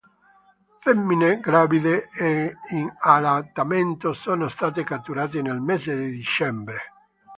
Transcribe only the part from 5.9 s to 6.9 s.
di dicembre.